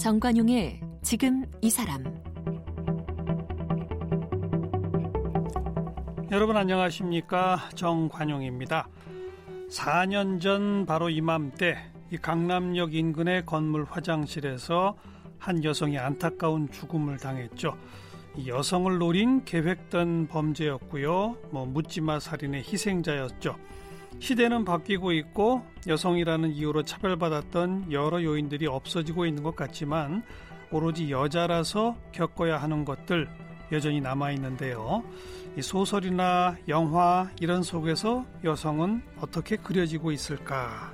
[0.00, 2.02] 정관용의 지금 이 사람
[6.30, 8.88] 여러분 안녕하십니까 정관용입니다.
[9.68, 11.76] 4년 전 바로 이맘때
[12.10, 14.96] 이 강남역 인근의 건물 화장실에서
[15.38, 17.76] 한 여성이 안타까운 죽음을 당했죠.
[18.36, 21.36] 이 여성을 노린 계획된 범죄였고요.
[21.50, 23.54] 뭐 묻지마 살인의 희생자였죠.
[24.20, 30.22] 시대는 바뀌고 있고 여성이라는 이유로 차별받았던 여러 요인들이 없어지고 있는 것 같지만
[30.70, 33.28] 오로지 여자라서 겪어야 하는 것들
[33.72, 35.02] 여전히 남아 있는데요.
[35.56, 40.92] 이 소설이나 영화 이런 속에서 여성은 어떻게 그려지고 있을까?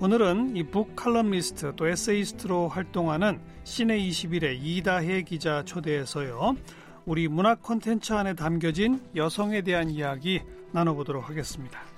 [0.00, 6.56] 오늘은 이 북칼럼리스트 또 에세이스트로 활동하는 시내 21의 이다혜 기자 초대해서요.
[7.04, 10.40] 우리 문학 콘텐츠 안에 담겨진 여성에 대한 이야기
[10.72, 11.91] 나눠보도록 하겠습니다.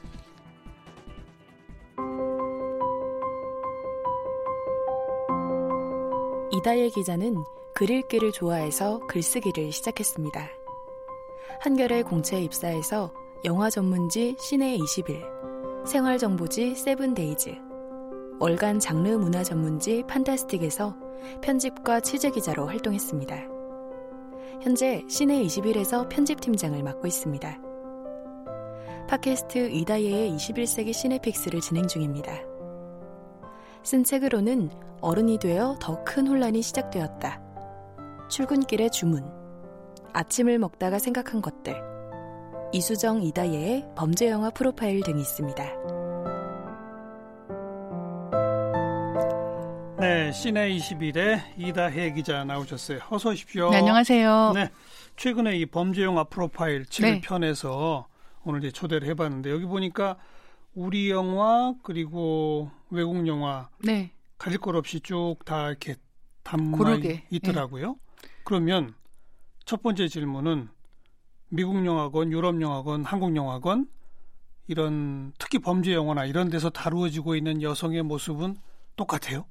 [6.64, 10.48] 이다혜 기자는 글 읽기를 좋아해서 글쓰기를 시작했습니다.
[11.60, 13.12] 한겨레 공채에 입사해서
[13.44, 17.54] 영화 전문지 씨네21, 생활정보지 세븐데이즈,
[18.40, 20.96] 월간 장르 문화 전문지 판타스틱에서
[21.42, 23.36] 편집과 취재 기자로 활동했습니다.
[24.62, 27.60] 현재 씨네21에서 편집팀장을 맡고 있습니다.
[29.08, 32.53] 팟캐스트 이다혜의 21세기 씨네픽스를 진행 중입니다.
[33.84, 37.40] 쓴 책으로는 어른이 되어 더 큰 혼란이 시작되었다.
[38.30, 39.24] 출근길의 주문.
[40.12, 41.74] 아침을 먹다가 생각한 것들.
[42.72, 45.64] 이수정 이다예의 범죄 영화 프로파일 등이 있습니다.
[50.00, 53.00] 네, 시내 21의 이다혜 기자 나오셨어요.
[53.10, 53.70] 어서 오십시오.
[53.70, 54.52] 네, 안녕하세요.
[54.54, 54.70] 네,
[55.16, 58.06] 최근에 이 범죄 영화 프로파일 7편에서 네.
[58.44, 60.16] 오늘 이제 초대를 해봤는데 여기 보니까
[60.74, 64.12] 우리 영화 그리고 외국 영화 네.
[64.38, 65.96] 가릴 것 없이 쭉 다 이렇게
[66.42, 66.76] 담아.
[67.30, 67.92] 있더라고요.
[68.22, 68.28] 네.
[68.44, 68.94] 그러면
[69.64, 70.68] 첫 번째 질문은
[71.48, 73.88] 미국 영화건 유럽 영화건 한국 영화건
[74.66, 78.56] 이런 특히 범죄 영화나 이런 데서 다루어지고 있는 여성의 모습은
[78.96, 79.46] 똑같아요?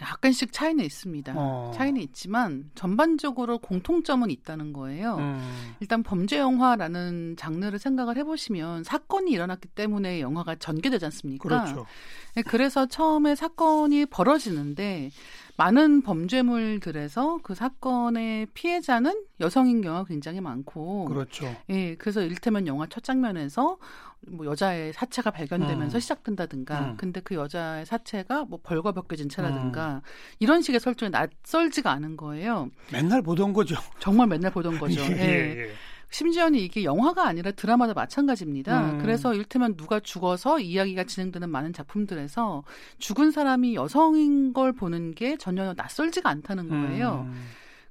[0.00, 1.34] 약간씩 차이는 있습니다.
[1.36, 1.72] 어.
[1.74, 5.16] 차이는 있지만 전반적으로 공통점은 있다는 거예요.
[5.16, 5.74] 음.
[5.80, 11.48] 일단 범죄 영화라는 장르를 생각을 해보시면 사건이 일어났기 때문에 영화가 전개되지 않습니까?
[11.48, 11.86] 그렇죠.
[12.34, 15.10] 네, 그래서 처음에 사건이 벌어지는데
[15.56, 21.52] 많은 범죄물들에서 그 사건의 피해자는 여성인 경우가 굉장히 많고 그렇죠.
[21.68, 23.78] 예, 그래서 일테면 영화 첫 장면에서
[24.26, 26.00] 뭐 여자의 사체가 발견되면서 음.
[26.00, 26.96] 시작된다든가 음.
[26.96, 30.00] 근데 그 여자의 사체가 뭐 벌거벗겨진 채라든가 음.
[30.38, 32.70] 이런 식의 설정이 낯설지가 않은 거예요.
[32.92, 33.76] 맨날 보던 거죠.
[34.00, 35.00] 정말 맨날 보던 거죠.
[35.12, 35.60] 예, 예.
[35.60, 35.70] 예.
[36.10, 38.92] 심지어는 이게 영화가 아니라 드라마도 마찬가지입니다.
[38.92, 38.98] 음.
[38.98, 42.64] 그래서 일테면 누가 죽어서 이야기가 진행되는 많은 작품들에서
[42.98, 47.26] 죽은 사람이 여성인 걸 보는 게 전혀 낯설지가 않다는 거예요.
[47.28, 47.48] 음.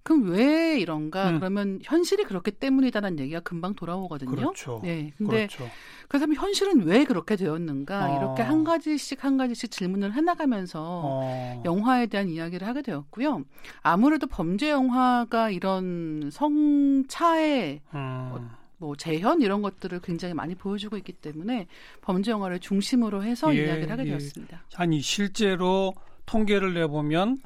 [0.08, 1.32] 그럼 왜 이런가?
[1.32, 1.40] 음.
[1.40, 4.32] 그러면 현실이 그렇기 때문이다라는 얘기가 금방 돌아오거든요.
[4.32, 4.80] 그렇죠.
[4.82, 5.12] 네.
[5.18, 5.70] 근데 그렇죠.
[6.08, 8.14] 그래서 현실은 왜 그렇게 되었는가?
[8.14, 8.18] 어.
[8.18, 11.62] 이렇게 한 가지씩 한 가지씩 질문을 해나가면서 어.
[11.66, 13.44] 영화에 대한 이야기를 하게 되었고요.
[13.82, 18.50] 아무래도 범죄 영화가 이런 성차의 음.
[18.78, 21.68] 뭐 재현 이런 것들을 굉장히 많이 보여주고 있기 때문에
[22.00, 24.10] 범죄 영화를 중심으로 해서 예, 이야기를 하게 예.
[24.12, 24.64] 되었습니다.
[24.78, 25.94] 아니 실제로
[26.26, 27.40] 통계를 내보면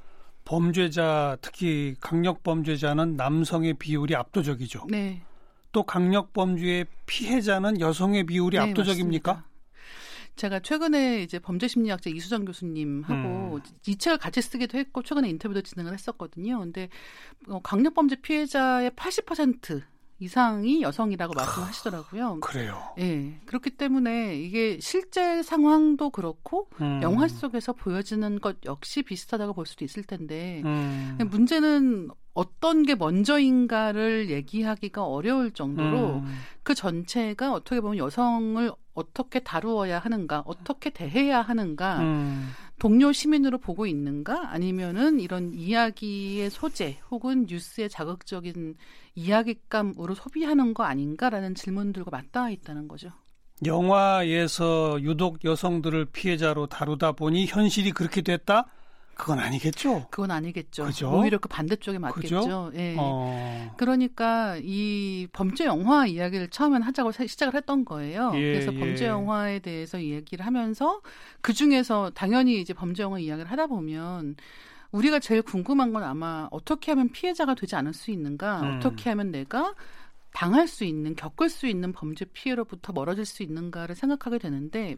[0.46, 4.88] 범죄자 특히 강력 범죄자는 남성의 비율이 압도적이죠.
[4.90, 5.22] 네.
[5.72, 9.34] 또 강력 범죄의 피해자는 여성의 비율이 네, 압도적입니까?
[9.34, 9.52] 맞습니다.
[10.36, 13.62] 제가 최근에 이제 범죄 심리학자 이수정 교수님하고 음.
[13.86, 16.60] 이 책을 같이 쓰기도 했고 최근에 인터뷰도 진행을 했었거든요.
[16.60, 16.90] 근데
[17.48, 19.84] 어, 강력 범죄 피해자의 80%
[20.22, 22.42] 이상이 여성이라고 말씀하시더라고요.
[22.42, 22.94] 그래요.
[23.00, 23.40] 예.
[23.48, 27.00] 그렇기 때문에 이게 실제 상황도 그렇고 음.
[27.02, 31.18] 영화 속에서 보여지는 것 역시 비슷하다고 볼 수도 있을 텐데 음.
[31.28, 36.40] 문제는 어떤 게 먼저인가를 얘기하기가 어려울 정도로 음.
[36.62, 42.52] 그 전체가 어떻게 보면 여성을 어떻게 다루어야 하는가, 어떻게 대해야 하는가, 음.
[42.82, 48.74] 동료 시민으로 보고 있는가, 아니면은 이런 이야기의 소재 혹은 뉴스의 자극적인
[49.14, 53.12] 이야기감으로 소비하는 거 아닌가라는 질문들과 맞닿아 있다는 거죠.
[53.64, 58.66] 영화에서 유독 여성들을 피해자로 다루다 보니 현실이 그렇게 됐다?
[59.16, 60.08] 그건 아니겠죠.
[60.10, 60.86] 그건 아니겠죠.
[60.86, 61.12] 그죠?
[61.12, 62.72] 오히려 그 반대쪽에 맞겠죠.
[62.76, 62.96] 예.
[62.98, 63.74] 어.
[63.78, 68.32] 그러니까 이 범죄 영화 이야기를 처음엔 하자고 시작을 했던 거예요.
[68.36, 69.10] 예, 그래서 범죄 예.
[69.10, 71.02] 영화에 대해서 얘기를 하면서
[71.42, 74.38] 그 중에서 당연히 이제 범죄 영화 이야기를 하다 보면
[74.92, 78.62] 우리가 제일 궁금한 건 아마 어떻게 하면 피해자가 되지 않을 수 있는가?
[78.62, 78.78] 음.
[78.78, 79.74] 어떻게 하면 내가
[80.34, 84.98] 당할 수 있는, 겪을 수 있는 범죄 피해로부터 멀어질 수 있는가를 생각하게 되는데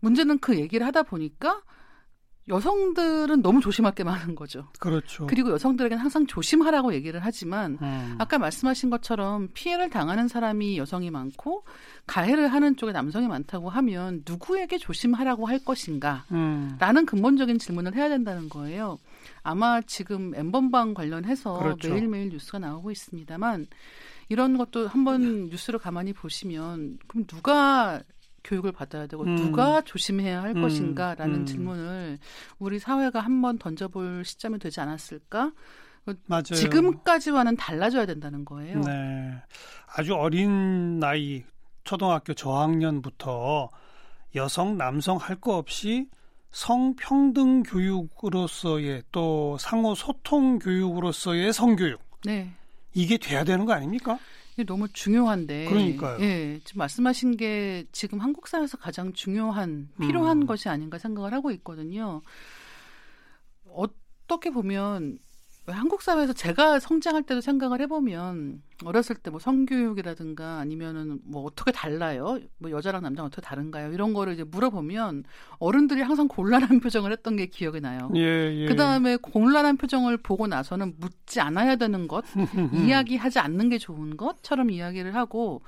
[0.00, 1.62] 문제는 그 얘기를 하다 보니까
[2.48, 4.68] 여성들은 너무 조심할 게 많은 거죠.
[4.78, 5.26] 그렇죠.
[5.26, 8.16] 그리고 여성들에게는 항상 조심하라고 얘기를 하지만 음.
[8.18, 11.64] 아까 말씀하신 것처럼 피해를 당하는 사람이 여성이 많고
[12.06, 16.24] 가해를 하는 쪽에 남성이 많다고 하면 누구에게 조심하라고 할 것인가?
[16.32, 16.76] 음.
[16.78, 18.98] 라는 근본적인 질문을 해야 된다는 거예요.
[19.42, 21.88] 아마 지금 엠번방 관련해서 그렇죠.
[21.88, 23.66] 매일매일 뉴스가 나오고 있습니다만
[24.28, 28.02] 이런 것도 한번 뉴스를 가만히 보시면 그럼 누가
[28.44, 29.36] 교육을 받아야 되고 음.
[29.36, 30.62] 누가 조심해야 할 음.
[30.62, 31.46] 것인가라는 음.
[31.46, 32.18] 질문을
[32.58, 35.52] 우리 사회가 한번 던져볼 시점이 되지 않았을까?
[36.26, 36.42] 맞아요.
[36.42, 38.78] 지금까지와는 달라져야 된다는 거예요.
[38.80, 39.42] 네.
[39.96, 41.42] 아주 어린 나이
[41.84, 43.70] 초등학교 저학년부터
[44.34, 46.08] 여성 남성 할 거 없이
[46.50, 52.00] 성평등 교육으로서의 또 상호 소통 교육으로서의 성교육.
[52.24, 52.52] 네.
[52.92, 54.18] 이게 돼야 되는 거 아닙니까?
[54.54, 55.66] 이게 너무 중요한데.
[55.66, 56.20] 그러니까요.
[56.20, 60.46] 예, 지금 말씀하신 게 지금 한국 사회에서 가장 중요한 필요한 음.
[60.46, 62.22] 것이 아닌가 생각을 하고 있거든요.
[63.68, 65.18] 어떻게 보면
[65.66, 72.38] 한국 사회에서 제가 성장할 때도 생각을 해보면 어렸을 때 뭐 성교육이라든가 아니면은 뭐 어떻게 달라요?
[72.58, 73.92] 뭐 여자랑 남자랑 어떻게 다른가요?
[73.92, 75.24] 이런 거를 이제 물어보면
[75.58, 78.10] 어른들이 항상 곤란한 표정을 했던 게 기억이 나요.
[78.14, 78.66] 예, 예.
[78.66, 82.24] 그 다음에 곤란한 표정을 보고 나서는 묻지 않아야 되는 것,
[82.86, 85.62] 이야기하지 않는 게 좋은 것처럼 이야기를 하고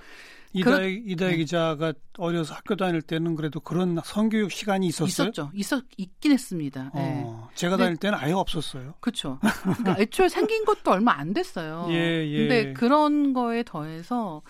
[0.52, 1.36] 이다혜, 이다혜 네.
[1.38, 5.28] 기자가 어려서 학교 다닐 때는 그래도 그런 성교육 시간이 있었어요?
[5.28, 5.50] 있었죠.
[5.54, 6.90] 있었 있긴 했습니다.
[6.94, 7.54] 어, 네.
[7.54, 8.94] 제가 다닐 때는 아예 없었어요.
[9.00, 9.38] 그렇죠.
[9.62, 11.86] 그러니까 애초에 생긴 것도 얼마 안 됐어요.
[11.90, 12.38] 예, 예.
[12.38, 14.42] 근데 그런 거에 더해서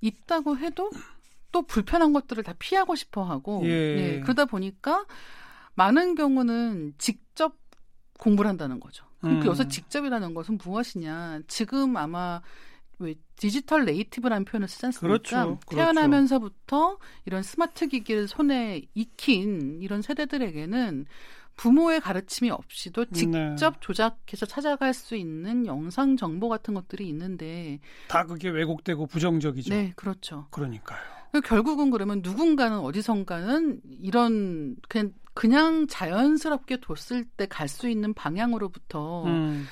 [0.00, 0.90] 있다고 해도
[1.52, 3.70] 또 불편한 것들을 다 피하고 싶어 하고 예.
[3.70, 4.20] 예.
[4.20, 5.06] 그러다 보니까
[5.74, 7.54] 많은 경우는 직접
[8.18, 9.04] 공부를 한다는 거죠.
[9.20, 9.44] 그 음.
[9.44, 11.40] 여기서 직접이라는 것은 무엇이냐?
[11.48, 12.40] 지금 아마
[12.98, 15.18] 왜 디지털 네이티브라는 표현을 쓰지 않습니까?
[15.18, 15.58] 그렇죠.
[15.66, 15.76] 그렇죠.
[15.76, 21.06] 태어나면서부터 이런 스마트 기기를 손에 익힌 이런 세대들에게는
[21.56, 23.10] 부모의 가르침이 없이도 네.
[23.12, 23.80] 직접 네.
[23.80, 29.72] 조작해서 찾아갈 수 있는 영상 정보 같은 것들이 있는데 다 그게 왜곡되고 부정적이죠.
[29.74, 30.46] 네, 그렇죠.
[30.50, 31.00] 그러니까요.
[31.44, 39.66] 결국은 그러면 누군가는 어디선가는 이런 그냥 그냥 자연스럽게 뒀을 때 갈 수 있는 방향으로부터 음.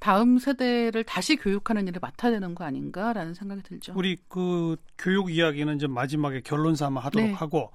[0.00, 3.92] 다음 세대를 다시 교육하는 일을 맡아야 되는 거 아닌가라는 생각이 들죠.
[3.94, 7.32] 우리 그 교육 이야기는 이제 마지막에 결론 삼아 하도록 네.
[7.34, 7.70] 하고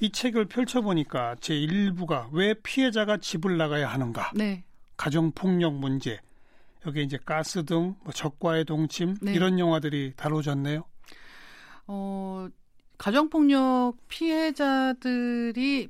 [0.00, 4.32] 이 책을 펼쳐보니까 제 1부가 왜 피해자가 집을 나가야 하는가?
[4.34, 4.64] 네.
[4.96, 6.18] 가정 폭력 문제.
[6.86, 9.34] 여기 이제 가스 등 뭐 적과의 동침 네.
[9.34, 10.84] 이런 영화들이 다뤄졌네요.
[11.88, 12.48] 어,
[12.96, 15.88] 가정 폭력 피해자들이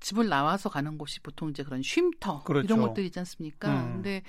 [0.00, 2.64] 집을 나와서 가는 곳이 보통 이제 그런 쉼터 그렇죠.
[2.64, 3.68] 이런 것들이 있지 않습니까?
[3.68, 3.92] 음.
[3.94, 4.22] 근데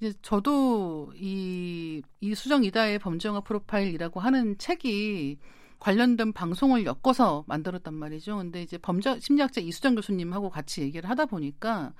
[0.00, 5.38] 이제 저도 이, 이 수정 이다의 범죄영화 프로파일이라고 하는 책이
[5.78, 8.36] 관련된 방송을 엮어서 만들었단 말이죠.
[8.36, 11.94] 근데 이제 범죄 심리학자 이수정 교수님하고 같이 얘기를 하다 보니까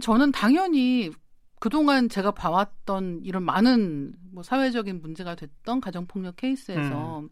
[0.00, 1.10] 저는 당연히
[1.58, 7.30] 그동안 제가 봐왔던 이런 많은 뭐 사회적인 문제가 됐던 가정폭력 케이스에서 음.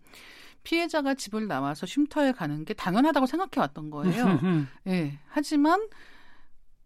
[0.64, 4.40] 피해자가 집을 나와서 쉼터에 가는 게 당연하다고 생각해 왔던 거예요.
[4.86, 4.90] 예.
[4.90, 5.18] 네.
[5.28, 5.86] 하지만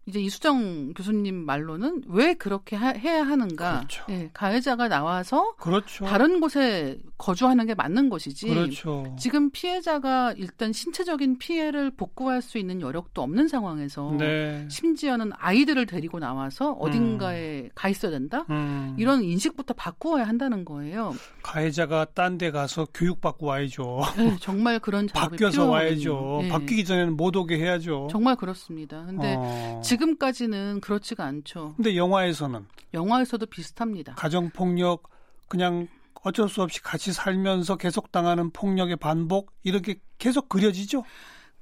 [0.09, 3.77] 이제 이수정 교수님 말로는 왜 그렇게 하, 해야 하는가?
[3.81, 4.03] 그렇죠.
[4.09, 6.05] 예, 가해자가 나와서 그렇죠.
[6.05, 8.47] 다른 곳에 거주하는 게 맞는 것이지.
[8.47, 9.15] 그렇죠.
[9.19, 14.65] 지금 피해자가 일단 신체적인 피해를 복구할 수 있는 여력도 없는 상황에서 네.
[14.69, 17.69] 심지어는 아이들을 데리고 나와서 어딘가에 음.
[17.75, 18.45] 가 있어야 된다.
[18.49, 18.95] 음.
[18.97, 21.13] 이런 인식부터 바꾸어야 한다는 거예요.
[21.43, 23.99] 가해자가 딴 데 가서 교육받고 와야죠.
[24.15, 26.39] 네, 정말 그런 작업이 바뀌어서 와야죠.
[26.43, 26.47] 네.
[26.47, 28.07] 바뀌기 전에는 못 오게 해야죠.
[28.09, 29.03] 정말 그렇습니다.
[29.05, 29.81] 근데 어.
[29.83, 31.73] 지금 까지는 그렇지가 않죠.
[31.75, 34.15] 근데 영화에서는 영화에서도 비슷합니다.
[34.15, 35.09] 가정 폭력
[35.47, 35.87] 그냥
[36.21, 41.03] 어쩔 수 없이 같이 살면서 계속 당하는 폭력의 반복 이렇게 계속 그려지죠.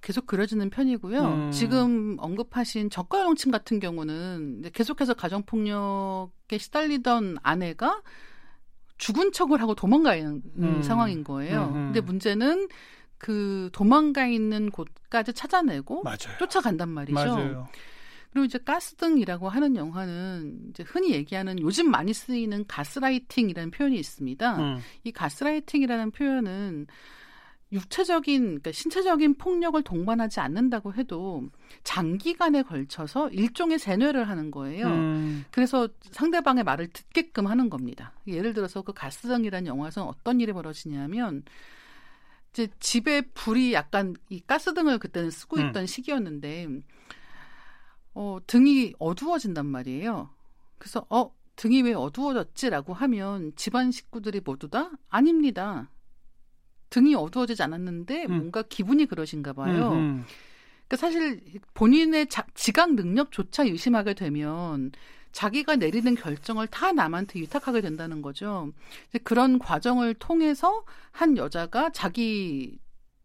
[0.01, 1.21] 계속 그려지는 편이고요.
[1.21, 1.51] 음.
[1.51, 8.01] 지금 언급하신 적과용침 같은 경우는 계속해서 가정 폭력에 시달리던 아내가
[8.97, 10.81] 죽은 척을 하고 도망가 있는 음.
[10.81, 11.67] 상황인 거예요.
[11.69, 11.85] 음.
[11.87, 12.67] 근데 문제는
[13.17, 16.37] 그 도망가 있는 곳까지 찾아내고 맞아요.
[16.39, 17.13] 쫓아간단 말이죠.
[17.13, 17.67] 맞아요.
[18.37, 24.57] 그리고 이제 가스등이라고 하는 영화는 이제 흔히 얘기하는 요즘 많이 쓰이는 가스라이팅이라는 표현이 있습니다.
[24.59, 24.79] 음.
[25.03, 26.85] 이 가스라이팅이라는 표현은
[27.71, 31.49] 육체적인, 그러니까 신체적인 폭력을 동반하지 않는다고 해도
[31.83, 34.85] 장기간에 걸쳐서 일종의 세뇌를 하는 거예요.
[34.85, 35.43] 음.
[35.49, 38.13] 그래서 상대방의 말을 듣게끔 하는 겁니다.
[38.27, 41.41] 예를 들어서 그 가스등이라는 영화에서는 어떤 일이 벌어지냐면
[42.51, 45.69] 이제 집에 불이 약간 이 가스등을 그때는 쓰고 음.
[45.69, 45.85] 있던 음.
[45.87, 46.67] 시기였는데
[48.19, 50.29] 어, 등이 어두워진단 말이에요.
[50.79, 55.91] 그래서 어, 등이 왜 어두워졌지라고 하면 집안 식구들이 모두 다 아닙니다.
[56.89, 58.37] 등이 어두워지지 않았는데 음.
[58.37, 59.91] 뭔가 기분이 그러신가 봐요.
[59.91, 60.25] 음음.
[60.87, 61.43] 그러니까 사실
[61.75, 64.91] 본인의 자, 지각 능력조차 의심하게 되면
[65.31, 68.71] 자기가 내리는 결정을 다 남한테 위탁하게 된다는 거죠.
[69.23, 72.79] 그런 과정을 통해서 한 여자가 자기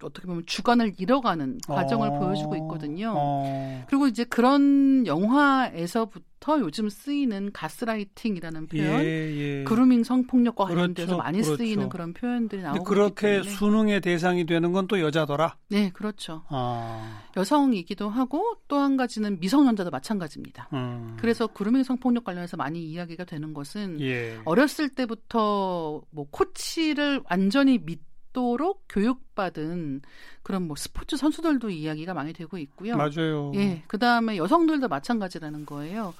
[0.05, 3.15] 어떻게 보면 주관을 잃어가는 과정을 어, 보여주고 있거든요.
[3.17, 3.85] 어.
[3.89, 9.65] 그리고 이제 그런 영화에서부터 요즘 쓰이는 가스라이팅이라는 표현, 예, 예.
[9.65, 11.57] 그루밍 성폭력과 관련돼서 그렇죠, 많이 그렇죠.
[11.57, 15.57] 쓰이는 그런 표현들이 나오고 그렇게 수능의 대상이 되는 건 또 여자더라.
[15.69, 16.43] 네, 그렇죠.
[16.49, 17.23] 아.
[17.37, 20.69] 여성이기도 하고 또 한 가지는 미성년자도 마찬가지입니다.
[20.73, 21.17] 음.
[21.21, 24.39] 그래서 그루밍 성폭력 관련해서 많이 이야기가 되는 것은 예.
[24.45, 28.01] 어렸을 때부터 뭐 코치를 완전히 믿
[28.33, 30.03] 도록 교육받은
[30.43, 32.97] 그런 뭐 스포츠 선수들도 이야기가 많이 되고 있고요.
[32.97, 33.53] 맞아요.
[33.55, 33.83] 예.
[33.87, 36.15] 그 다음에 여성들도 마찬가지라는 거예요.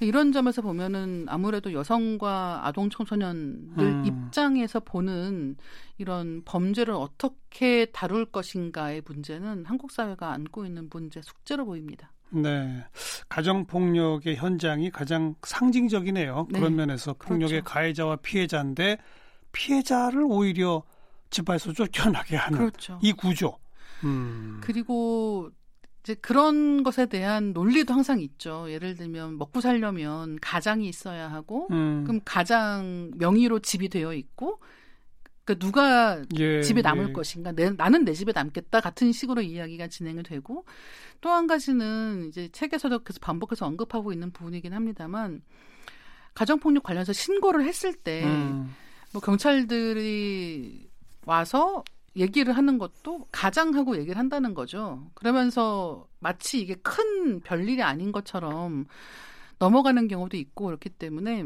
[0.00, 4.04] 이런 점에서 보면은 아무래도 여성과 아동 청소년들 음.
[4.06, 5.56] 입장에서 보는
[5.98, 12.12] 이런 범죄를 어떻게 다룰 것인가의 문제는 한국 사회가 안고 있는 문제 숙제로 보입니다.
[12.30, 12.84] 네.
[13.28, 16.46] 가정폭력의 현장이 가장 상징적이네요.
[16.50, 16.58] 네.
[16.58, 17.64] 그런 면에서 폭력의 그렇죠.
[17.64, 18.98] 가해자와 피해자인데
[19.50, 20.84] 피해자를 오히려
[21.30, 22.98] 집에서 쫓겨나게 하는 그렇죠.
[23.02, 23.58] 이 구조.
[24.04, 24.60] 음.
[24.62, 25.50] 그리고
[26.02, 28.70] 이제 그런 것에 대한 논리도 항상 있죠.
[28.70, 32.04] 예를 들면 먹고 살려면 가장이 있어야 하고, 음.
[32.04, 34.60] 그럼 가장 명의로 집이 되어 있고,
[35.44, 37.12] 그 누가 예, 집에 남을 예.
[37.12, 40.64] 것인가, 내, 나는 내 집에 남겠다 같은 식으로 이야기가 진행이 되고,
[41.20, 45.42] 또 한 가지는 이제 책에서도 계속 반복해서 언급하고 있는 부분이긴 합니다만,
[46.34, 48.74] 가정폭력 관련해서 신고를 했을 때, 음.
[49.12, 50.87] 뭐 경찰들이
[51.28, 51.84] 와서
[52.16, 55.10] 얘기를 하는 것도 가장하고 얘기를 한다는 거죠.
[55.12, 58.86] 그러면서 마치 이게 큰 별일이 아닌 것처럼
[59.58, 61.44] 넘어가는 경우도 있고 그렇기 때문에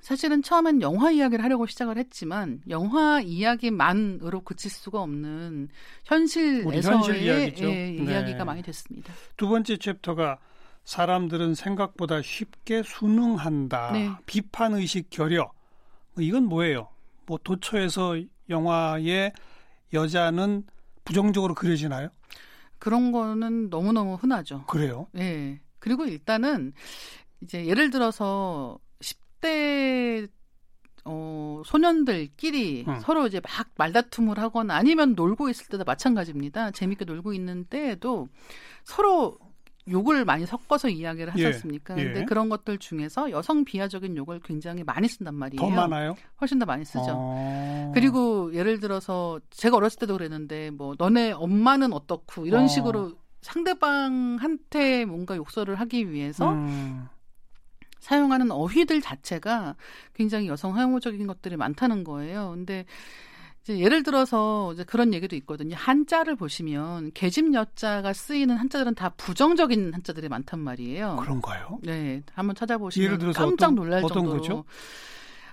[0.00, 5.68] 사실은 처음엔 영화 이야기를 하려고 시작을 했지만 영화 이야기만으로 그칠 수가 없는
[6.04, 7.64] 현실에서의 현실 이야기죠.
[7.64, 8.12] 예, 네.
[8.12, 9.12] 이야기가 많이 됐습니다.
[9.36, 10.38] 두 번째 챕터가
[10.84, 13.92] 사람들은 생각보다 쉽게 순응한다.
[13.92, 14.10] 네.
[14.26, 15.50] 비판 의식 결여.
[16.18, 16.88] 이건 뭐예요?
[17.26, 18.16] 뭐 도처에서
[18.52, 19.32] 영화에
[19.92, 20.64] 여자는
[21.04, 22.08] 부정적으로 그려지나요?
[22.78, 24.64] 그런 거는 너무너무 흔하죠.
[24.66, 25.08] 그래요?
[25.12, 25.60] 네.
[25.78, 26.72] 그리고 일단은
[27.40, 30.28] 이제 예를 들어서 10대
[31.04, 33.00] 어, 소년들끼리 응.
[33.00, 36.70] 서로 이제 막 말다툼을 하거나 아니면 놀고 있을 때도 마찬가지입니다.
[36.70, 38.28] 재밌게 놀고 있는 때에도
[38.84, 39.36] 서로
[39.90, 41.96] 욕을 많이 섞어서 이야기를 예, 하셨습니까?
[41.98, 42.04] 예, 예.
[42.04, 45.60] 근데 그런 것들 중에서 여성 비하적인 욕을 굉장히 많이 쓴단 말이에요.
[45.60, 46.16] 더 많아요?
[46.40, 47.04] 훨씬 더 많이 쓰죠.
[47.08, 47.90] 어...
[47.94, 52.68] 그리고 예를 들어서 제가 어렸을 때도 그랬는데 뭐 너네 엄마는 어떻고 이런 어...
[52.68, 57.08] 식으로 상대방한테 뭔가 욕설을 하기 위해서 음...
[57.98, 59.76] 사용하는 어휘들 자체가
[60.12, 62.50] 굉장히 여성 혐오적인 것들이 많다는 거예요.
[62.50, 62.84] 근데
[63.68, 65.76] 예를 들어서 이제 그런 얘기도 있거든요.
[65.78, 71.16] 한자를 보시면 계집 여자가 쓰이는 한자들은 다 부정적인 한자들이 많단 말이에요.
[71.20, 71.78] 그런가요?
[71.82, 74.64] 네, 한번 찾아보시면 예를 들어서 깜짝 놀랄 어떤, 정도로 거죠?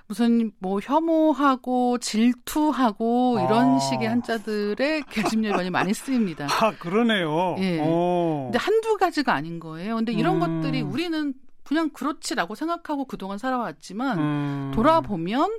[0.07, 3.43] 무슨 뭐 혐오하고 질투하고 아.
[3.43, 6.47] 이런 식의 한자들의 계집 여반이 많이 쓰입니다.
[6.49, 7.55] 아 그러네요.
[7.59, 7.79] 예.
[7.79, 8.45] 오.
[8.45, 9.97] 근데 한두 가지가 아닌 거예요.
[9.97, 10.61] 근데 이런 음.
[10.61, 14.71] 것들이 우리는 그냥 그렇지라고 생각하고 그동안 살아왔지만 음.
[14.73, 15.51] 돌아보면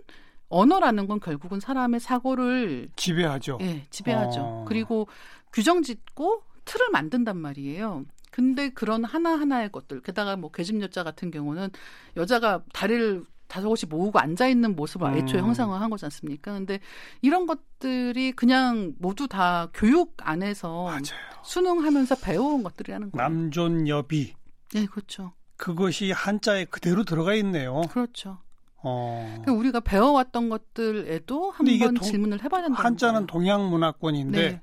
[0.51, 3.59] 언어라는 건 결국은 사람의 사고를 지배하죠.
[3.63, 4.41] 예, 지배하죠.
[4.41, 4.65] 어.
[4.69, 5.09] 그리고
[5.53, 8.05] 규정 짓고 틀을 만든단 말이에요.
[8.31, 11.71] 근데 그런 하나하나의 것들, 게다가 뭐 계집 여자 같은 경우는
[12.17, 15.17] 여자가 다리를 다섯 곳이 모으고 앉아 있는 모습을 음.
[15.17, 16.53] 애초에 형상화한 거지 않습니까?
[16.53, 16.79] 근데
[17.21, 21.01] 이런 것들이 그냥 모두 다 교육 안에서 맞아요.
[21.43, 23.29] 수능하면서 배워온 것들이라는 거예요.
[23.29, 24.35] 남존여비.
[24.75, 25.33] 네, 그렇죠.
[25.57, 27.83] 그것이 한자에 그대로 들어가 있네요.
[27.91, 28.39] 그렇죠.
[28.83, 29.27] 어.
[29.43, 32.83] 그러니까 우리가 배워왔던 것들에도 한번 질문을 해봐야 된다.
[32.83, 34.61] 한자는 동양 문화권인데 네.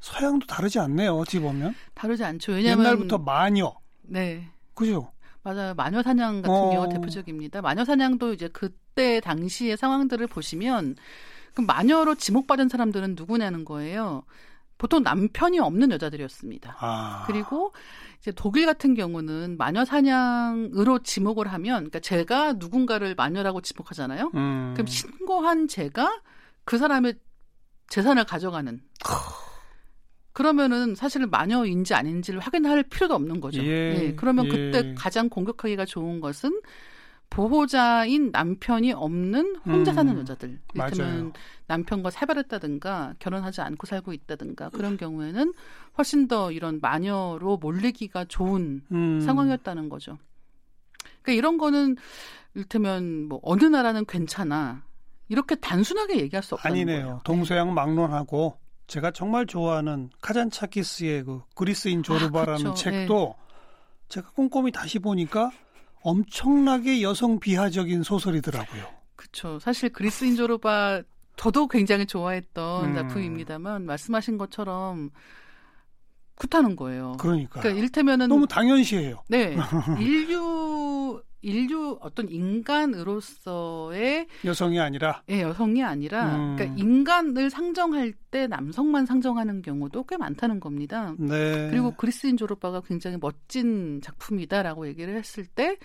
[0.00, 1.14] 서양도 다르지 않네요.
[1.16, 2.52] 어찌 보면 다르지 않죠.
[2.52, 3.74] 왜냐하면 옛날부터 마녀.
[4.02, 4.48] 네.
[4.74, 5.12] 그죠.
[5.42, 5.74] 맞아요.
[5.74, 6.70] 마녀 사냥 같은 어.
[6.70, 7.62] 경우가 대표적입니다.
[7.62, 10.96] 마녀 사냥도 이제 그때 당시의 상황들을 보시면
[11.54, 14.22] 그 마녀로 지목받은 사람들은 누구냐는 거예요.
[14.80, 16.78] 보통 남편이 없는 여자들이었습니다.
[16.80, 17.24] 아.
[17.26, 17.70] 그리고
[18.18, 24.30] 이제 독일 같은 경우는 마녀 사냥으로 지목을 하면, 그러니까 제가 누군가를 마녀라고 지목하잖아요.
[24.34, 24.72] 음.
[24.74, 26.22] 그럼 신고한 제가
[26.64, 27.14] 그 사람의
[27.90, 28.80] 재산을 가져가는.
[30.32, 33.62] 그러면은 사실 마녀인지 아닌지를 확인할 필요도 없는 거죠.
[33.62, 34.14] 예, 예.
[34.14, 34.48] 그러면 예.
[34.48, 36.58] 그때 가장 공격하기가 좋은 것은
[37.30, 40.58] 보호자인 남편이 없는 혼자 사는 음, 여자들.
[40.74, 41.32] 이를테면
[41.68, 45.54] 남편과 사별했다든가 결혼하지 않고 살고 있다든가 그런 경우에는
[45.96, 49.20] 훨씬 더 이런 마녀로 몰리기가 좋은 음.
[49.20, 50.18] 상황이었다는 거죠.
[51.22, 51.96] 그러니까 이런 거는
[52.54, 54.82] 이를테면 뭐 어느 나라는 괜찮아.
[55.28, 57.02] 이렇게 단순하게 얘기할 수 없다는 아니네요.
[57.02, 57.20] 거예요.
[57.22, 58.58] 동서양 막론하고
[58.88, 62.74] 제가 정말 좋아하는 카잔차키스의 그 그리스인 조르바라는 아, 그렇죠.
[62.74, 63.54] 책도 네.
[64.08, 65.52] 제가 꼼꼼히 다시 보니까
[66.02, 68.84] 엄청나게 여성 비하적인 소설이더라고요.
[69.16, 69.58] 그렇죠.
[69.58, 71.02] 사실 그리스인 조르바
[71.36, 72.94] 저도 굉장히 좋아했던 음.
[72.94, 75.10] 작품입니다만 말씀하신 것처럼
[76.34, 77.16] 굿하는 거예요.
[77.18, 77.60] 그러니까.
[77.60, 79.22] 그러니까 일테면은 너무 당연시해요.
[79.28, 79.56] 네.
[80.00, 80.69] 인류
[81.42, 86.56] 인류 어떤 인간으로서의 여성이 아니라 예, 여성이 아니라 음.
[86.56, 91.14] 그러니까 인간을 상정할 때 남성만 상정하는 경우도 꽤 많다는 겁니다.
[91.18, 91.68] 네.
[91.70, 95.76] 그리고 그리스인 졸업바가 굉장히 멋진 작품이다라고 얘기를 했을 때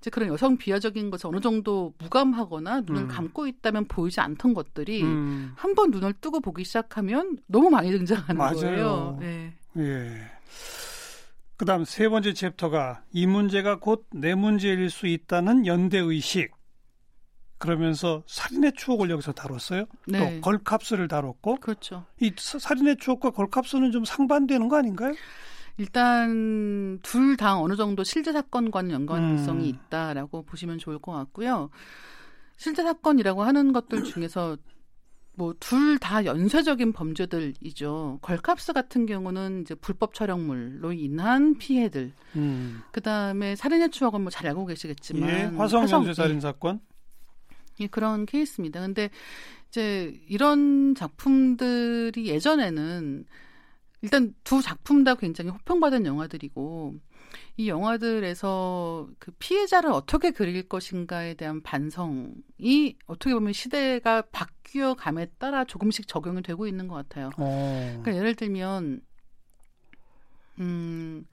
[0.00, 3.08] 이제 그런 여성 비하적인 것을 어느 정도 무감하거나 눈을 음.
[3.08, 5.52] 감고 있다면 보이지 않던 것들이 음.
[5.56, 8.54] 한번 눈을 뜨고 보기 시작하면 너무 많이 등장하는 맞아요.
[8.54, 9.18] 거예요.
[9.20, 9.52] 네.
[9.76, 10.30] 예.
[11.60, 16.52] 그 다음 세 번째 챕터가 이 문제가 곧 내 문제일 수 있다는 연대 의식.
[17.58, 19.84] 그러면서 살인의 추억을 여기서 다뤘어요.
[20.06, 20.36] 네.
[20.36, 21.56] 또 걸캅스를 다뤘고.
[21.56, 22.06] 그렇죠.
[22.18, 25.12] 이 살인의 추억과 걸캅스는 좀 상반되는 거 아닌가요?
[25.76, 29.68] 일단 둘 다 어느 정도 실제 사건과는 연관성이 음.
[29.68, 31.68] 있다라고 보시면 좋을 것 같고요.
[32.56, 34.56] 실제 사건이라고 하는 것들 중에서
[35.34, 38.18] 뭐 둘 다 연쇄적인 범죄들이죠.
[38.22, 42.12] 걸캅스 같은 경우는 이제 불법 촬영물로 인한 피해들.
[42.36, 42.82] 음.
[42.92, 46.80] 그다음에 살인의 추억은 뭐 잘 알고 계시겠지만 예, 화성 연쇄 살인 사건.
[47.80, 48.80] 예, 그런 케이스입니다.
[48.80, 49.08] 근데
[49.68, 53.24] 이제 이런 작품들이 예전에는
[54.02, 56.94] 일단 두 작품 다 굉장히 호평받은 영화들이고
[57.56, 65.64] 이 영화들에서 그 피해자를 어떻게 그릴 것인가에 대한 반성이 어떻게 보면 시대가 바뀌어 감에 따라
[65.64, 67.30] 조금씩 적용이 되고 있는 것 같아요.
[67.36, 68.00] 어.
[68.02, 69.02] 그러니까 예를 들면
[70.58, 71.26] 음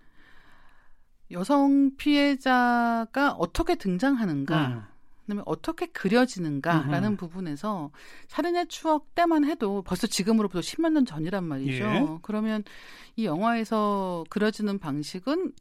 [1.31, 4.97] 여성 피해자가 어떻게 등장하는가 음.
[5.27, 7.17] 그다음에 어떻게 그려지는가라는 음흠.
[7.17, 7.91] 부분에서
[8.29, 11.83] 살인의 추억 때만 해도 벌써 지금으로부터 10몇 년 전이란 말이죠.
[11.83, 12.07] 예.
[12.21, 12.63] 그러면
[13.17, 15.51] 이 영화에서 그려지는 방식은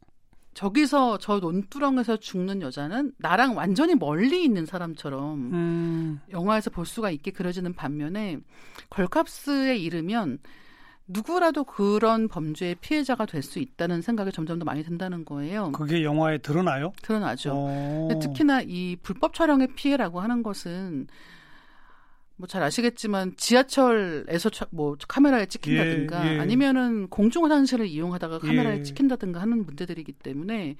[0.57, 6.19] 저기서 저 논두렁에서 죽는 여자는 나랑 완전히 멀리 있는 사람처럼 음.
[6.31, 8.39] 영화에서 볼 수가 있게 그려지는 반면에
[8.89, 10.39] 걸캅스에 이르면
[11.05, 15.73] 누구라도 그런 범죄의 피해자가 될 수 있다는 생각이 점점 더 많이 든다는 거예요.
[15.73, 16.91] 그게 영화에 드러나요?
[17.03, 18.09] 드러나죠.
[18.19, 21.07] 특히나 이 불법 촬영의 피해라고 하는 것은
[22.37, 26.39] 뭐 잘 아시겠지만 지하철에서 뭐 카메라에 찍힌다든가 예, 예.
[26.39, 28.83] 아니면은 공중 화장실을 이용하다가 카메라에 예.
[28.83, 30.75] 찍힌다든가 하는 문제들이기 때문에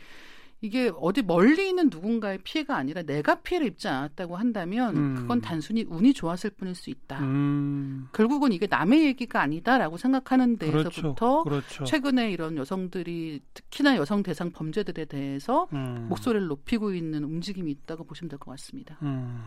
[0.62, 5.16] 이게 어디 멀리 있는 누군가의 피해가 아니라 내가 피해를 입지 않았다고 한다면 음.
[5.16, 7.20] 그건 단순히 운이 좋았을 뿐일 수 있다.
[7.20, 8.08] 음.
[8.12, 11.68] 결국은 이게 남의 얘기가 아니다라고 생각하는 데에서부터 그렇죠.
[11.68, 11.84] 그렇죠.
[11.86, 16.08] 최근에 이런 여성들이 특히나 여성 대상 범죄들에 대해서 음.
[16.10, 18.98] 목소리를 높이고 있는 움직임이 있다고 보시면 될 것 같습니다.
[19.04, 19.46] 음.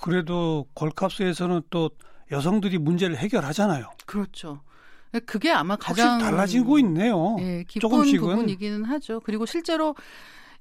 [0.00, 1.90] 그래도 걸캅스에서는 또
[2.30, 3.90] 여성들이 문제를 해결하잖아요.
[4.06, 4.60] 그렇죠.
[5.20, 7.36] 그게 아마 가장 달라지고 있네요.
[7.40, 8.20] 예, 기본 조금씩은.
[8.20, 9.20] 부분이기는 하죠.
[9.20, 9.94] 그리고 실제로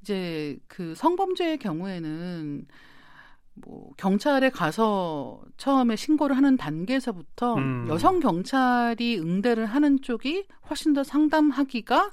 [0.02, 2.66] 이제 그 성범죄의 경우에는
[3.56, 7.88] 뭐 경찰에 가서 처음에 신고를 하는 단계에서부터 음.
[7.90, 12.12] 여성 경찰이 응대를 하는 쪽이 훨씬 더 상담하기가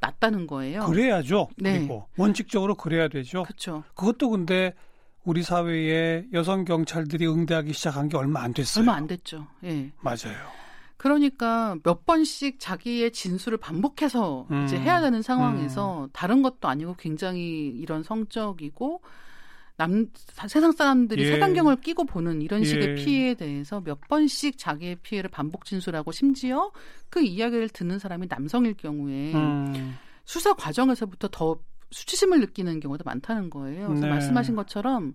[0.00, 0.84] 낫다는 거예요.
[0.84, 1.48] 그래야죠.
[1.56, 1.78] 네.
[1.78, 3.44] 그리고 원칙적으로 그래야 되죠.
[3.44, 3.82] 그렇죠.
[3.94, 4.74] 그것도 근데
[5.24, 8.82] 우리 사회에 여성 경찰들이 응대하기 시작한 게 얼마 안 됐어요.
[8.82, 9.46] 얼마 안 됐죠.
[9.64, 9.90] 예.
[10.00, 10.36] 맞아요.
[10.96, 14.64] 그러니까 몇 번씩 자기의 진술을 반복해서 음.
[14.64, 16.08] 이제 해야 되는 상황에서 음.
[16.12, 19.02] 다른 것도 아니고 굉장히 이런 성적이고
[19.76, 21.32] 남 세상 사람들이 예.
[21.32, 22.94] 색안경을 끼고 보는 이런 식의 예.
[22.94, 26.70] 피해에 대해서 몇 번씩 자기의 피해를 반복 진술하고 심지어
[27.10, 29.98] 그 이야기를 듣는 사람이 남성일 경우에 음.
[30.24, 31.58] 수사 과정에서부터 더
[31.90, 33.88] 수치심을 느끼는 경우도 많다는 거예요.
[33.88, 34.10] 그래서 네.
[34.10, 35.14] 말씀하신 것처럼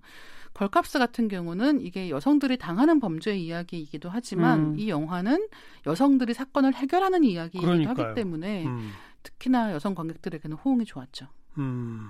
[0.54, 4.80] 걸캅스 같은 경우는 이게 여성들이 당하는 범죄 이야기이기도 하지만 음.
[4.80, 5.48] 이 영화는
[5.86, 8.08] 여성들이 사건을 해결하는 이야기이기도 그러니까요.
[8.08, 8.92] 하기 때문에 음.
[9.24, 11.28] 특히나 여성 관객들에게는 호응이 좋았죠.
[11.58, 12.10] 음.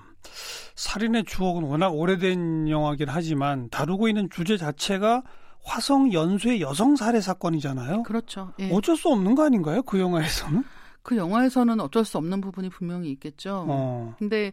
[0.75, 5.23] 살인의 추억은 워낙 오래된 영화긴 하지만 다루고 있는 주제 자체가
[5.63, 8.03] 화성 연쇄 여성 살해 사건이잖아요.
[8.03, 8.53] 그렇죠.
[8.59, 8.71] 예.
[8.71, 9.83] 어쩔 수 없는 거 아닌가요?
[9.83, 10.63] 그 영화에서는?
[11.03, 13.65] 그 영화에서는 어쩔 수 없는 부분이 분명히 있겠죠.
[13.67, 14.15] 어.
[14.19, 14.51] 근데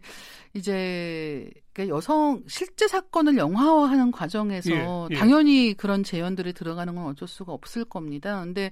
[0.53, 5.15] 이제 그러니까 여성 실제 사건을 영화화하는 과정에서 예, 예.
[5.15, 8.41] 당연히 그런 재현들이 들어가는 건 어쩔 수가 없을 겁니다.
[8.41, 8.71] 근데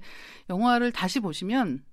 [0.50, 1.84] 영화를 다시 보시면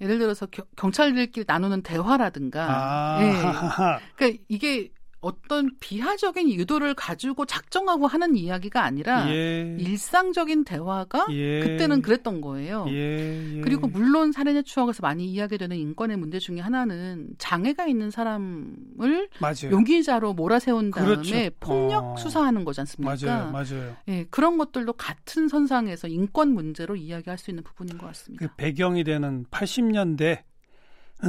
[0.00, 3.22] 예를 들어서 겨, 경찰들끼리 나누는 대화라든가, 아.
[3.22, 3.32] 예.
[4.16, 4.90] 그러니까 이게
[5.24, 9.74] 어떤 비하적인 의도를 가지고 작정하고 하는 이야기가 아니라 예.
[9.80, 11.60] 일상적인 대화가 예.
[11.60, 12.84] 그때는 그랬던 거예요.
[12.90, 13.56] 예.
[13.56, 13.60] 예.
[13.62, 19.70] 그리고 물론 살인의 추억에서 많이 이야기되는 인권의 문제 중에 하나는 장애가 있는 사람을 맞아요.
[19.70, 21.56] 용기자로 몰아세운 다음에 그렇죠.
[21.58, 22.16] 폭력 어.
[22.16, 23.16] 수사하는 거지 않습니까?
[23.26, 23.50] 맞아요.
[23.50, 23.96] 맞아요.
[24.08, 28.46] 예, 그런 것들도 같은 선상에서 인권 문제로 이야기할 수 있는 부분인 것 같습니다.
[28.46, 30.42] 그 배경이 되는 80년대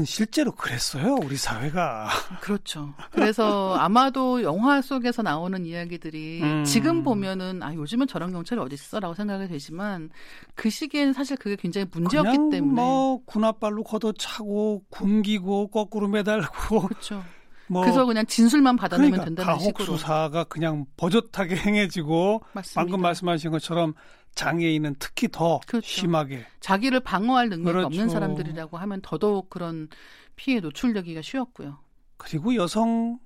[0.05, 2.09] 실제로 그랬어요, 우리 사회가.
[2.41, 2.93] 그렇죠.
[3.11, 6.63] 그래서 아마도 영화 속에서 나오는 이야기들이 음.
[6.65, 10.09] 지금 보면은 아 요즘은 저런 경찰이 어디 있어라고 생각이 되지만
[10.55, 17.23] 그 시기에는 사실 그게 굉장히 문제였기 때문에 뭐 군합발로 걷어차고 굶기고 거꾸로 매달고 그렇죠.
[17.67, 22.81] 뭐 그래서 그냥 진술만 받아내면 그러니까 된다는 식으로 수사가 그냥 버젓하게 행해지고 맞습니다.
[22.81, 23.93] 방금 말씀하신 것처럼
[24.35, 25.87] 장애인은 특히 더 그렇죠.
[25.87, 27.87] 심하게 자기를 방어할 능력이 그렇죠.
[27.87, 29.87] 없는 사람들이라고 하면 더더욱 그런
[30.35, 31.79] 피해 노출되기가 쉬웠고요.
[32.17, 33.19] 그리고 여성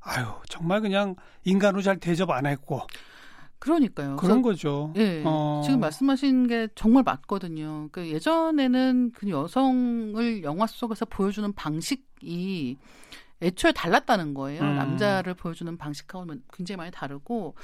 [0.00, 2.80] 아유 정말 그냥 인간으로 잘 대접 안 했고
[3.58, 4.16] 그러니까요.
[4.16, 4.92] 그런 거죠.
[4.96, 5.22] 예.
[5.24, 5.62] 어.
[5.64, 7.90] 지금 말씀하신 게 정말 맞거든요.
[7.92, 12.76] 그 예전에는 그 여성을 영화 속에서 보여주는 방식이
[13.42, 14.62] 애초에 달랐다는 거예요.
[14.62, 14.76] 음.
[14.76, 17.54] 남자를 보여주는 방식하고는 굉장히 많이 다르고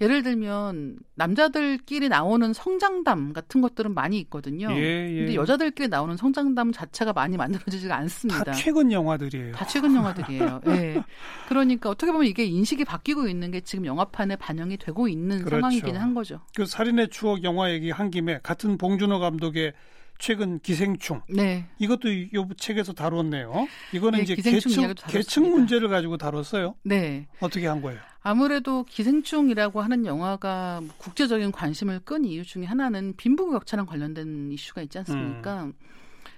[0.00, 4.70] 예를 들면 남자들끼리 나오는 성장담 같은 것들은 많이 있거든요.
[4.70, 5.18] 예, 예.
[5.18, 8.44] 근데 여자들끼리 나오는 성장담 자체가 많이 만들어지지가 않습니다.
[8.44, 9.54] 다 최근 영화들이에요.
[9.54, 10.60] 다 최근 영화들이에요.
[10.68, 11.02] 예.
[11.48, 15.56] 그러니까 어떻게 보면 이게 인식이 바뀌고 있는 게 지금 영화판에 반영이 되고 있는 그렇죠.
[15.60, 16.40] 상황이기는 한 거죠.
[16.54, 19.72] 그 살인의 추억 영화 얘기 한 김에 같은 봉준호 감독의
[20.18, 21.22] 최근 기생충.
[21.28, 21.66] 네.
[21.78, 23.66] 이것도 이 책에서 다뤘네요.
[23.92, 26.74] 이거는 네, 이제 계층, 계층 문제를 가지고 다뤘어요.
[26.82, 27.26] 네.
[27.40, 28.00] 어떻게 한 거예요?
[28.22, 35.64] 아무래도 기생충이라고 하는 영화가 국제적인 관심을 끈 이유 중에 하나는 빈부격차랑 관련된 이슈가 있지 않습니까?
[35.64, 35.74] 음.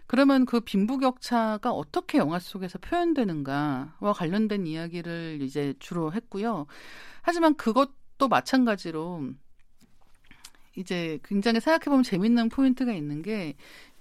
[0.08, 6.66] 그러면 그 빈부격차가 어떻게 영화 속에서 표현되는가와 관련된 이야기를 이제 주로 했고요.
[7.22, 9.30] 하지만 그것도 마찬가지로
[10.76, 13.54] 이제 굉장히 생각해보면 재밌는 포인트가 있는 게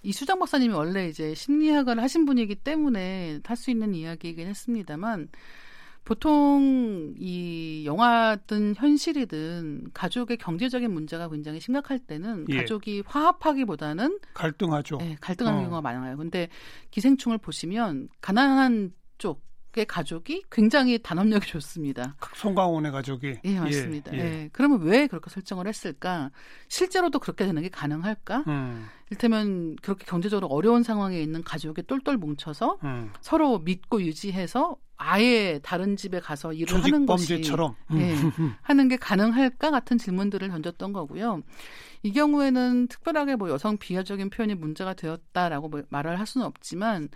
[0.03, 5.29] 이수정 박사님이 원래 이제 심리학을 하신 분이기 때문에 할 수 있는 이야기이긴 했습니다만
[6.03, 12.57] 보통 이 영화든 현실이든 가족의 경제적인 문제가 굉장히 심각할 때는 예.
[12.57, 14.97] 가족이 화합하기보다는 갈등하죠.
[14.97, 15.61] 네, 갈등하는 어.
[15.63, 16.15] 경우가 많아요.
[16.17, 16.47] 근데
[16.91, 19.41] 기생충을 보시면 가난한 쪽
[19.77, 22.15] 의 가족이 굉장히 단합력이 좋습니다.
[22.35, 23.39] 송강원의 가족이.
[23.43, 24.13] 예, 맞습니다.
[24.13, 24.23] 예, 예.
[24.23, 24.49] 예.
[24.53, 26.31] 그러면 왜 그렇게 설정을 했을까?
[26.69, 28.45] 실제로도 그렇게 되는 게 가능할까?
[28.47, 28.87] 음.
[29.09, 33.11] 일테면 그렇게 경제적으로 어려운 상황에 있는 가족이 똘똘 뭉쳐서 음.
[33.19, 38.55] 서로 믿고 유지해서 아예 다른 집에 가서 일을 하는 것이 범죄처럼 예, 음.
[38.61, 41.41] 하는 게 가능할까 같은 질문들을 던졌던 거고요.
[42.03, 47.09] 이 경우에는 특별하게 뭐 여성 비하적인 표현이 문제가 되었다라고 뭐 말을 할 수는 없지만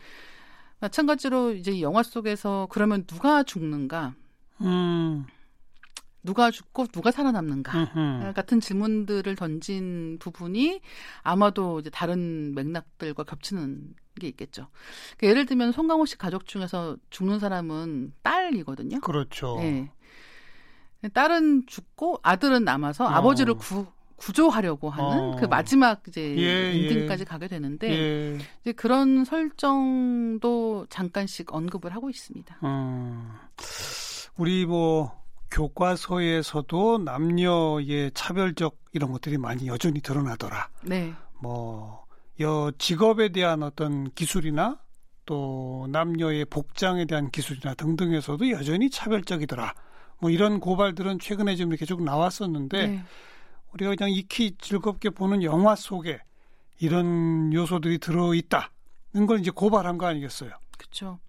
[0.79, 4.15] 마찬가지로 이제 영화 속에서 그러면 누가 죽는가?
[4.61, 5.25] 음.
[6.21, 8.33] 누가 죽고 누가 살아남는가 음흠.
[8.33, 10.81] 같은 질문들을 던진 부분이
[11.23, 14.67] 아마도 이제 다른 맥락들과 겹치는 게 있겠죠.
[15.17, 18.99] 그러니까 예를 들면 송강호 씨 가족 중에서 죽는 사람은 딸이거든요.
[18.99, 19.55] 그렇죠.
[19.59, 19.89] 네.
[21.13, 23.07] 딸은 죽고 아들은 남아서 어.
[23.07, 23.87] 아버지를 구,
[24.19, 25.35] 구조하려고 하는 어.
[25.39, 27.25] 그 마지막 이제 예, 엔딩까지 예.
[27.25, 28.37] 가게 되는데 예.
[28.61, 32.59] 이제 그런 설정도 잠깐씩 언급을 하고 있습니다.
[32.63, 33.33] 음.
[34.37, 35.19] 우리 뭐
[35.51, 40.69] 교과서에서도 남녀의 차별적 이런 것들이 많이 여전히 드러나더라.
[40.83, 41.13] 네.
[41.41, 42.05] 뭐,
[42.39, 44.79] 여 직업에 대한 어떤 기술이나
[45.25, 49.73] 또 남녀의 복장에 대한 기술이나 등등에서도 여전히 차별적이더라.
[50.19, 53.03] 뭐 이런 고발들은 최근에 좀 이렇게 쭉 나왔었는데 네.
[53.73, 56.21] 우리가 그냥 익히 즐겁게 보는 영화 속에
[56.79, 60.51] 이런 요소들이 들어 있다는 걸 이제 고발한 거 아니겠어요?
[60.77, 61.19] 그렇죠.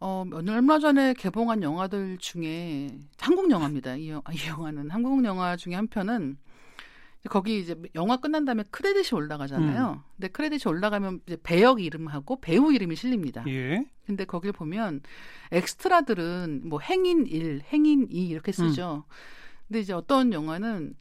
[0.00, 3.96] 어, 얼마 전에 개봉한 영화들 중에 한국 영화입니다.
[3.96, 6.38] 이, 영, 이 영화는 한국 영화 중에 한 편은
[7.28, 9.90] 거기 이제 영화 끝난 다음에 크레딧이 올라가잖아요.
[9.98, 10.02] 음.
[10.16, 13.44] 근데 크레딧이 올라가면 이제 배역 이름하고 배우 이름이 실립니다.
[13.48, 13.84] 예.
[14.06, 15.02] 근데 거길 보면
[15.50, 19.04] 엑스트라들은 뭐 행인 1, 행인 2 이렇게 쓰죠.
[19.06, 19.12] 음.
[19.66, 20.94] 근데 이제 어떤 영화는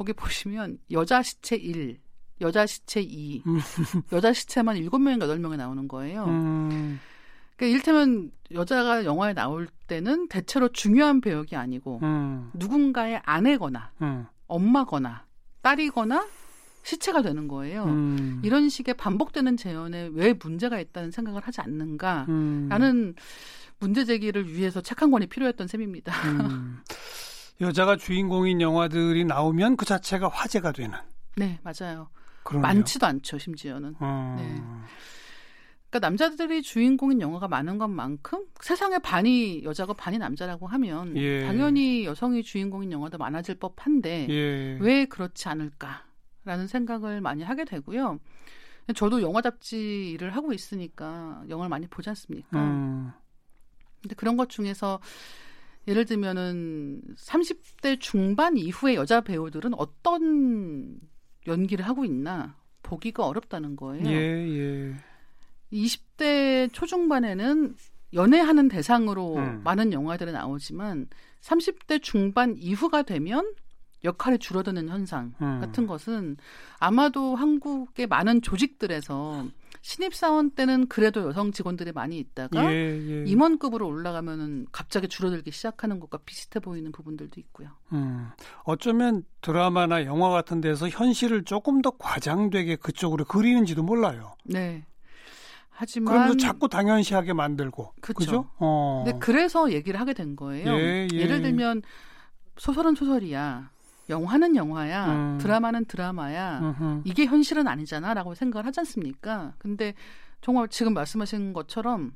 [0.00, 1.98] 거기 보시면 여자 시체 1,
[2.40, 3.60] 여자 시체 2, 음.
[4.12, 6.24] 여자 시체만 7명인가 8명이 나오는 거예요.
[6.24, 6.98] 음.
[7.54, 12.50] 그러니까 일테면 여자가 영화에 나올 때는 대체로 중요한 배역이 아니고 음.
[12.54, 14.24] 누군가의 아내거나 음.
[14.46, 15.26] 엄마거나
[15.60, 16.26] 딸이거나
[16.82, 17.84] 시체가 되는 거예요.
[17.84, 18.40] 음.
[18.42, 22.26] 이런 식의 반복되는 재현에 왜 문제가 있다는 생각을 하지 않는가라는
[22.80, 23.14] 음.
[23.80, 26.14] 문제 제기를 위해서 책 한 권이 필요했던 셈입니다.
[26.30, 26.78] 음.
[27.60, 30.98] 여자가 주인공인 영화들이 나오면 그 자체가 화제가 되는.
[31.36, 32.08] 네, 맞아요.
[32.42, 32.62] 그러네요.
[32.62, 33.96] 많지도 않죠, 심지어는.
[34.00, 34.36] 음.
[34.38, 34.88] 네.
[35.90, 41.44] 그러니까 남자들이 주인공인 영화가 많은 것만큼 세상의 반이 여자고 반이 남자라고 하면 예.
[41.44, 44.78] 당연히 여성이 주인공인 영화도 많아질 법한데 예.
[44.80, 48.20] 왜 그렇지 않을까라는 생각을 많이 하게 되고요.
[48.94, 52.58] 저도 영화 잡지 일을 하고 있으니까 영화를 많이 보지 않습니까?
[52.58, 53.12] 음.
[54.00, 55.00] 근데 그런 것 중에서
[55.88, 60.98] 예를 들면은 30대 중반 이후의 여자 배우들은 어떤
[61.46, 64.08] 연기를 하고 있나 보기가 어렵다는 거예요.
[64.08, 64.94] 예, 예.
[65.72, 67.74] 20대 초중반에는
[68.12, 69.60] 연애하는 대상으로 음.
[69.62, 71.06] 많은 영화들이 나오지만
[71.40, 73.54] 30대 중반 이후가 되면
[74.04, 75.60] 역할이 줄어드는 현상 음.
[75.60, 76.36] 같은 것은
[76.78, 79.46] 아마도 한국의 많은 조직들에서
[79.82, 83.24] 신입사원 때는 그래도 여성 직원들이 많이 있다가 예, 예.
[83.26, 87.70] 임원급으로 올라가면은 갑자기 줄어들기 시작하는 것과 비슷해 보이는 부분들도 있고요.
[87.92, 88.28] 음,
[88.64, 94.34] 어쩌면 드라마나 영화 같은 데서 현실을 조금 더 과장되게 그쪽으로 그리는지도 몰라요.
[94.44, 94.84] 네.
[95.70, 98.50] 하지만 그러면서 자꾸 당연시하게 만들고 그죠?
[98.58, 99.02] 어.
[99.06, 100.70] 근데 그래서 얘기를 하게 된 거예요.
[100.72, 101.26] 예, 예.
[101.26, 101.80] 를 들면
[102.58, 103.70] 소설은 소설이야.
[104.10, 105.38] 영화는 영화야, 음.
[105.40, 107.02] 드라마는 드라마야, 음흠.
[107.04, 109.54] 이게 현실은 아니잖아 라고 생각을 하지 않습니까?
[109.58, 109.94] 근데
[110.40, 112.12] 정말 지금 말씀하신 것처럼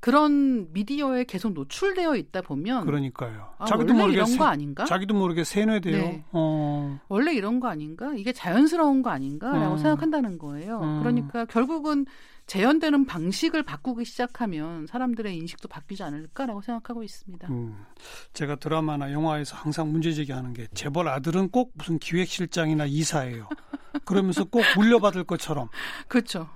[0.00, 3.54] 그런 미디어에 계속 노출되어 있다 보면 그러니까요.
[3.56, 4.84] 아, 자기도 모르게 이런 세, 거 아닌가?
[4.84, 5.96] 자기도 모르게 세뇌돼요.
[5.96, 6.24] 네.
[6.32, 7.00] 어.
[7.08, 8.12] 원래 이런 거 아닌가?
[8.14, 9.78] 이게 자연스러운 거 아닌가라고 음.
[9.78, 10.78] 생각한다는 거예요.
[10.82, 10.98] 음.
[10.98, 12.04] 그러니까 결국은
[12.46, 17.48] 재현되는 방식을 바꾸기 시작하면 사람들의 인식도 바뀌지 않을까라고 생각하고 있습니다.
[17.48, 17.84] 음,
[18.34, 23.48] 제가 드라마나 영화에서 항상 문제 제기하는 게 재벌 아들은 꼭 무슨 기획실장이나 이사예요.
[24.04, 25.68] 그러면서 꼭 물려받을 것처럼.
[26.08, 26.48] 그렇죠.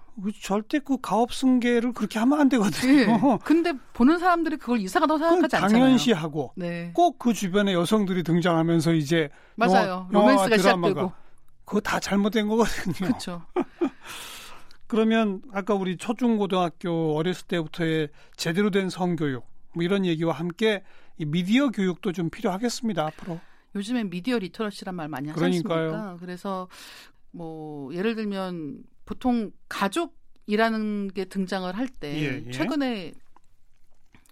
[0.42, 3.06] 절대 그 가업 승계를 그렇게 하면 안 되거든요.
[3.06, 3.38] 네.
[3.44, 5.84] 근데 보는 사람들이 그걸 이사가 더 생각하지 않잖아요.
[5.84, 6.90] 당연시하고 네.
[6.92, 10.08] 꼭그 주변에 여성들이 등장하면서 이제 맞아요.
[10.12, 11.12] 영화, 로맨스가 드라마가 시작되고.
[11.64, 12.94] 그거 다 잘못된 거거든요.
[12.94, 13.42] 그렇죠.
[14.88, 20.82] 그러면 아까 우리 초중고등학교 어렸을 때부터의 제대로 된 성교육 뭐 이런 얘기와 함께
[21.18, 23.38] 이 미디어 교육도 좀 필요하겠습니다 앞으로.
[23.74, 25.44] 요즘엔 미디어 리터러시란 말 많이 하지.
[25.44, 26.16] 않습니까?
[26.20, 26.68] 그래서
[27.30, 32.50] 뭐 예를 들면 보통 가족이라는 게 등장을 할때 예, 예.
[32.50, 33.12] 최근에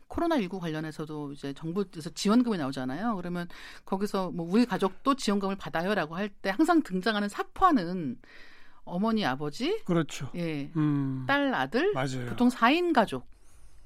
[0.09, 3.17] 코로나19 관련해서도 이제 정부에서 지원금이 나오잖아요.
[3.17, 3.47] 그러면
[3.85, 8.17] 거기서 뭐 우리 가족도 지원금을 받아요라고 할 때 항상 등장하는 사파는
[8.87, 10.31] 어머니, 아버지, 그렇죠.
[10.35, 12.27] 예, 음, 딸, 아들, 맞아요.
[12.31, 13.29] 보통 4인 가족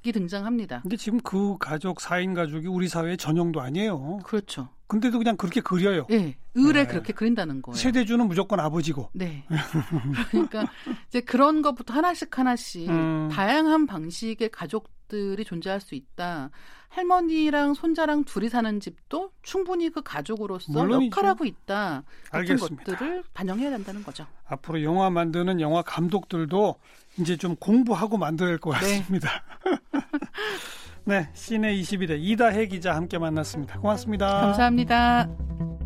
[0.04, 0.80] 이 등장합니다.
[0.82, 4.18] 근데 지금 그 가족 4인 가족이 우리 사회의 전형도 아니에요.
[4.24, 4.68] 그렇죠.
[4.86, 6.06] 근데도 그냥 그렇게 그려요.
[6.10, 6.86] 예, 을에 네.
[6.86, 7.76] 그렇게 그린다는 거예요.
[7.76, 9.10] 세대주는 무조건 아버지고.
[9.12, 9.44] 네.
[10.30, 10.66] 그러니까
[11.08, 13.28] 이제 그런 것부터 하나씩 하나씩 음.
[13.30, 16.50] 다양한 방식의 가족 들이 존재할 수 있다.
[16.88, 21.16] 할머니랑 손자랑 둘이 사는 집도 충분히 그 가족으로서 물론이죠.
[21.16, 22.02] 역할하고 있다.
[22.30, 22.84] 같은 알겠습니다.
[22.84, 24.26] 것들을 반영해야 된다는 거죠.
[24.46, 26.76] 앞으로 영화 만드는 영화 감독들도
[27.18, 28.16] 이제 좀 공부하고
[28.48, 29.44] 할것 같습니다.
[31.04, 33.78] 네, 시내 21의 이다혜 기자 함께 만났습니다.
[33.80, 34.40] 고맙습니다.
[34.40, 35.79] 감사합니다.